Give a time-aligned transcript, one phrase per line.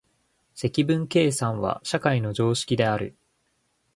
[0.55, 3.15] 積分計算は社会の常識である。